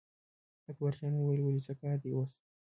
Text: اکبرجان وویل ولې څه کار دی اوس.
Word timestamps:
اکبرجان 0.69 1.13
وویل 1.15 1.41
ولې 1.43 1.61
څه 1.67 1.73
کار 1.81 1.97
دی 2.03 2.09
اوس. 2.13 2.31